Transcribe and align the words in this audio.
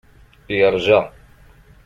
Yeṛja. 0.57 0.99